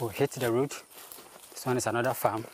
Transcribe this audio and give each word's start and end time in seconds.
will 0.00 0.12
hit 0.12 0.30
the 0.36 0.48
road. 0.50 0.72
This 1.52 1.64
one 1.64 1.76
is 1.76 1.86
another 1.86 2.12
farm. 2.12 2.44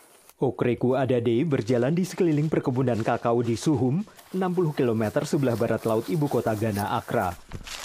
Okreku 0.42 0.98
Adade 0.98 1.46
berjalan 1.46 1.94
di 1.94 2.02
sekeliling 2.02 2.50
perkebunan 2.50 2.98
kakao 2.98 3.46
di 3.46 3.54
Suhum, 3.54 4.03
60 4.34 4.74
km 4.74 5.22
sebelah 5.22 5.54
barat 5.54 5.86
laut 5.86 6.10
ibu 6.10 6.26
kota 6.26 6.50
Ghana, 6.58 6.98
Accra. 6.98 7.30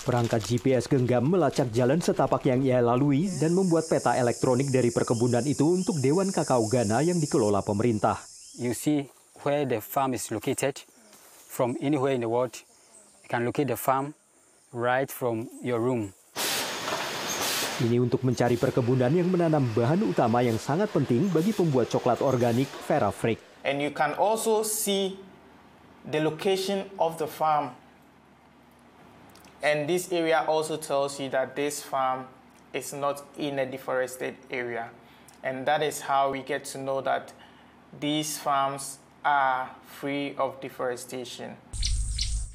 Perangkat 0.01 0.41
GPS 0.41 0.89
genggam 0.89 1.29
melacak 1.29 1.69
jalan 1.69 2.01
setapak 2.01 2.49
yang 2.49 2.65
ia 2.65 2.81
lalui 2.81 3.29
dan 3.37 3.53
membuat 3.53 3.85
peta 3.85 4.17
elektronik 4.17 4.73
dari 4.73 4.89
perkebunan 4.89 5.45
itu 5.45 5.69
untuk 5.69 6.01
Dewan 6.01 6.33
Kakao 6.33 6.65
Ghana 6.65 7.05
yang 7.05 7.21
dikelola 7.21 7.61
pemerintah. 7.61 8.17
You 8.57 8.73
see 8.73 9.13
where 9.45 9.61
the 9.69 9.77
farm 9.77 10.17
is 10.17 10.33
located 10.33 10.81
from 11.45 11.77
anywhere 11.77 12.17
in 12.17 12.25
the 12.25 12.31
world. 12.31 12.57
You 13.21 13.29
can 13.29 13.45
locate 13.45 13.69
the 13.69 13.77
farm 13.77 14.17
right 14.73 15.13
from 15.13 15.45
your 15.61 15.77
room. 15.77 16.17
Ini 17.77 18.01
untuk 18.01 18.25
mencari 18.25 18.57
perkebunan 18.57 19.13
yang 19.13 19.29
menanam 19.29 19.61
bahan 19.77 20.01
utama 20.01 20.41
yang 20.41 20.57
sangat 20.57 20.89
penting 20.89 21.29
bagi 21.29 21.53
pembuat 21.53 21.85
coklat 21.93 22.25
organik 22.25 22.65
Vera 22.89 23.13
Frick. 23.13 23.37
And 23.61 23.77
you 23.77 23.93
can 23.93 24.17
also 24.17 24.65
see 24.65 25.21
the 26.01 26.17
location 26.17 26.89
of 26.97 27.21
the 27.21 27.29
farm. 27.29 27.77
And 29.61 29.85
this 29.85 30.09
area 30.09 30.41
also 30.49 30.81
tells 30.81 31.21
you 31.21 31.29
that 31.37 31.53
this 31.53 31.85
farm 31.85 32.25
is 32.73 32.97
not 32.97 33.21
in 33.37 33.61
a 33.61 33.65
deforested 33.69 34.33
area. 34.49 34.89
And 35.45 35.61
that 35.69 35.85
is 35.85 36.01
how 36.01 36.33
we 36.33 36.41
get 36.41 36.65
to 36.73 36.81
know 36.81 37.05
that 37.05 37.29
these 37.93 38.41
farms 38.41 38.97
are 39.21 39.69
free 39.85 40.33
of 40.41 40.57
deforestation. 40.65 41.53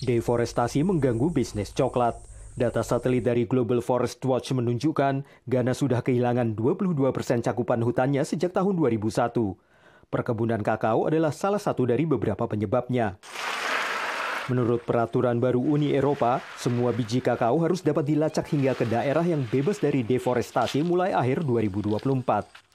Deforestasi 0.03 0.83
mengganggu 0.83 1.31
bisnis 1.31 1.71
coklat. 1.71 2.32
Data 2.53 2.85
satelit 2.85 3.25
dari 3.25 3.49
Global 3.49 3.81
Forest 3.81 4.21
Watch 4.29 4.53
menunjukkan 4.53 5.25
Ghana 5.49 5.73
sudah 5.73 6.05
kehilangan 6.05 6.53
22 6.53 6.93
persen 7.09 7.41
cakupan 7.41 7.81
hutannya 7.81 8.21
sejak 8.29 8.53
tahun 8.53 8.77
2001. 8.77 9.09
Perkebunan 10.13 10.61
kakao 10.61 11.09
adalah 11.09 11.33
salah 11.33 11.57
satu 11.57 11.89
dari 11.89 12.05
beberapa 12.05 12.45
penyebabnya. 12.45 13.17
Menurut 14.53 14.85
peraturan 14.85 15.41
baru 15.41 15.65
Uni 15.65 15.97
Eropa, 15.97 16.45
semua 16.61 16.93
biji 16.93 17.25
kakao 17.25 17.57
harus 17.65 17.81
dapat 17.81 18.05
dilacak 18.05 18.45
hingga 18.53 18.77
ke 18.77 18.85
daerah 18.85 19.25
yang 19.25 19.49
bebas 19.49 19.81
dari 19.81 20.05
deforestasi 20.05 20.85
mulai 20.85 21.17
akhir 21.17 21.49
2024. 21.49 22.69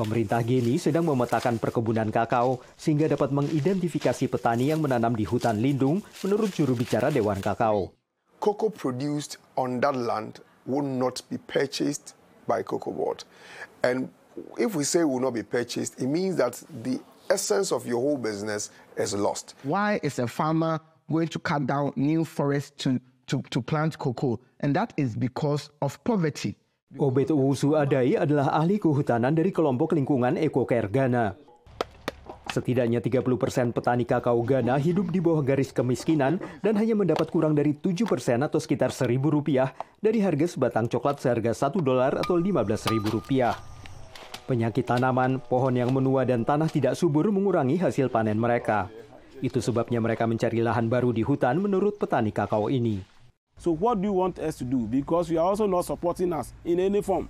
Pemerintah 0.00 0.40
Gini 0.40 0.80
sedang 0.80 1.04
memetakan 1.04 1.60
perkebunan 1.60 2.08
kakao 2.08 2.64
sehingga 2.72 3.04
dapat 3.04 3.36
mengidentifikasi 3.36 4.32
petani 4.32 4.72
yang 4.72 4.80
menanam 4.80 5.12
di 5.12 5.28
hutan 5.28 5.60
lindung 5.60 6.00
menurut 6.24 6.48
juru 6.56 6.72
bicara 6.72 7.12
Dewan 7.12 7.44
Kakao. 7.44 8.05
Cocoa 8.40 8.70
produced 8.70 9.38
on 9.56 9.80
that 9.80 9.96
land 9.96 10.40
will 10.66 10.82
not 10.82 11.22
be 11.30 11.38
purchased 11.38 12.14
by 12.46 12.62
Cocoa 12.62 12.92
Board. 12.92 13.24
And 13.82 14.10
if 14.58 14.74
we 14.74 14.84
say 14.84 15.04
will 15.04 15.20
not 15.20 15.34
be 15.34 15.42
purchased, 15.42 16.00
it 16.00 16.06
means 16.06 16.36
that 16.36 16.62
the 16.82 17.00
essence 17.30 17.72
of 17.72 17.86
your 17.86 18.00
whole 18.00 18.18
business 18.18 18.70
is 18.96 19.14
lost. 19.14 19.54
Why 19.62 20.00
is 20.02 20.18
a 20.18 20.26
farmer 20.26 20.80
going 21.10 21.28
to 21.28 21.38
cut 21.38 21.66
down 21.66 21.92
new 21.96 22.24
forests 22.24 22.72
to, 22.84 23.00
to, 23.28 23.42
to 23.50 23.62
plant 23.62 23.98
cocoa? 23.98 24.40
And 24.60 24.74
that 24.76 24.92
is 24.96 25.16
because 25.16 25.70
of 25.82 26.02
poverty. 26.04 26.56
Obed 26.98 27.28
Owusu 27.28 27.74
Adai 27.76 28.16
adalah 28.16 28.56
ahli 28.62 28.78
kehutanan 28.78 29.34
dari 29.34 29.50
kelompok 29.52 29.92
lingkungan 29.92 30.38
EcoCare 30.38 30.88
Ghana. 30.88 31.36
Setidaknya 32.56 33.04
30 33.04 33.20
persen 33.36 33.68
petani 33.68 34.08
kakao 34.08 34.40
Ghana 34.40 34.80
hidup 34.80 35.12
di 35.12 35.20
bawah 35.20 35.44
garis 35.44 35.76
kemiskinan 35.76 36.40
dan 36.64 36.72
hanya 36.80 36.96
mendapat 36.96 37.28
kurang 37.28 37.52
dari 37.52 37.76
7 37.76 38.08
persen 38.08 38.40
atau 38.40 38.56
sekitar 38.56 38.96
seribu 38.96 39.28
rupiah 39.28 39.76
dari 40.00 40.24
harga 40.24 40.48
sebatang 40.48 40.88
coklat 40.88 41.20
seharga 41.20 41.52
1 41.52 41.84
dolar 41.84 42.16
atau 42.16 42.40
15 42.40 42.64
ribu 42.88 43.20
rupiah. 43.20 43.52
Penyakit 44.48 44.88
tanaman, 44.88 45.36
pohon 45.36 45.76
yang 45.76 45.92
menua 45.92 46.24
dan 46.24 46.48
tanah 46.48 46.72
tidak 46.72 46.96
subur 46.96 47.28
mengurangi 47.28 47.76
hasil 47.76 48.08
panen 48.08 48.40
mereka. 48.40 48.88
Itu 49.44 49.60
sebabnya 49.60 50.00
mereka 50.00 50.24
mencari 50.24 50.64
lahan 50.64 50.88
baru 50.88 51.12
di 51.12 51.20
hutan 51.20 51.60
menurut 51.60 52.00
petani 52.00 52.32
kakao 52.32 52.72
ini. 52.72 53.04
So 53.60 53.76
what 53.76 54.00
do 54.00 54.08
you 54.08 54.16
want 54.16 54.40
us 54.40 54.56
to 54.56 54.64
do? 54.64 54.88
Because 54.88 55.28
you 55.28 55.36
are 55.36 55.52
also 55.52 55.68
not 55.68 55.84
supporting 55.84 56.32
us 56.32 56.56
in 56.64 56.80
any 56.80 57.04
form. 57.04 57.28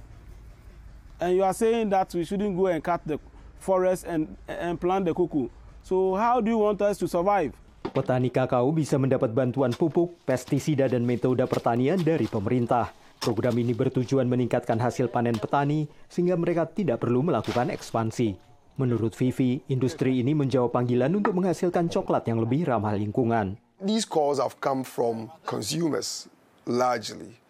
And 1.19 1.34
you 1.34 1.42
are 1.42 1.56
saying 1.56 1.91
that 1.91 2.15
we 2.15 2.22
shouldn't 2.22 2.54
go 2.54 2.70
and 2.70 2.78
cut 2.78 3.03
the 3.03 3.19
forest 3.61 4.06
and, 4.06 4.37
and 4.49 4.81
plant 4.81 5.06
the 5.06 5.15
cocoa. 5.15 5.50
So 5.87 6.19
how 6.19 6.43
do 6.43 6.50
you 6.50 6.59
want 6.59 6.83
us 6.83 6.99
to 6.99 7.06
survive? 7.06 7.55
Petani 7.94 8.28
kakao 8.28 8.69
bisa 8.75 8.99
mendapat 8.99 9.31
bantuan 9.31 9.71
pupuk, 9.71 10.19
pestisida, 10.27 10.91
dan 10.91 11.06
metode 11.06 11.41
pertanian 11.47 11.97
dari 12.03 12.27
pemerintah. 12.27 12.91
Program 13.16 13.56
ini 13.56 13.72
bertujuan 13.72 14.28
meningkatkan 14.28 14.77
hasil 14.77 15.09
panen 15.09 15.39
petani 15.41 15.89
sehingga 16.11 16.37
mereka 16.37 16.69
tidak 16.69 17.00
perlu 17.00 17.25
melakukan 17.25 17.72
ekspansi. 17.72 18.37
Menurut 18.77 19.16
Vivi, 19.16 19.65
industri 19.72 20.21
ini 20.21 20.37
menjawab 20.37 20.69
panggilan 20.69 21.09
untuk 21.16 21.33
menghasilkan 21.33 21.89
coklat 21.89 22.28
yang 22.28 22.45
lebih 22.45 22.69
ramah 22.69 22.93
lingkungan. 22.93 23.56
These 23.81 24.05
calls 24.05 24.37
have 24.37 24.61
come 24.61 24.84
from 24.84 25.33
consumers 25.49 26.28
largely. 26.69 27.41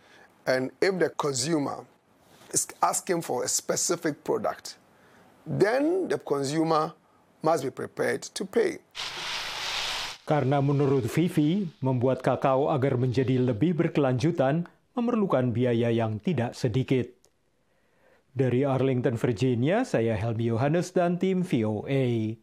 And 0.47 0.71
if 0.79 0.95
the 1.03 1.11
consumer 1.19 1.83
is 2.55 2.71
asking 2.79 3.27
for 3.27 3.43
a 3.43 3.51
specific 3.51 4.23
product, 4.23 4.79
then 5.47 6.11
the 6.11 6.19
consumer 6.19 6.93
must 7.41 7.63
be 7.63 7.71
prepared 7.71 8.27
to 8.35 8.43
pay. 8.43 8.83
Karena 10.27 10.59
menurut 10.59 11.07
Vivi, 11.07 11.71
membuat 11.79 12.19
kakao 12.19 12.75
agar 12.75 12.99
menjadi 12.99 13.39
lebih 13.39 13.79
berkelanjutan 13.79 14.67
memerlukan 14.99 15.55
biaya 15.55 15.95
yang 15.95 16.19
tidak 16.19 16.59
sedikit. 16.59 17.07
Dari 18.37 18.67
Arlington, 18.67 19.17
Virginia, 19.17 19.87
saya 19.87 20.19
Helmi 20.19 20.51
Yohanes 20.51 20.93
dan 20.93 21.17
tim 21.17 21.47
VOA. 21.47 22.37